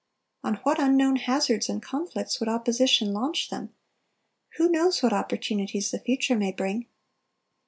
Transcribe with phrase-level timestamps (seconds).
[0.43, 3.71] On what unknown hazards and conflicts would opposition launch them!
[4.57, 6.87] Who knows what opportunities the future may bring?